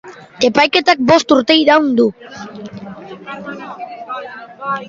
[0.47, 2.07] Epaiketak bost urte iraun du.